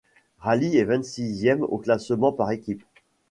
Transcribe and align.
Rally 0.39 0.77
est 0.77 0.83
vingt-sixième 0.83 1.61
au 1.61 1.77
classement 1.77 2.31
par 2.31 2.49
équipes. 2.49 2.83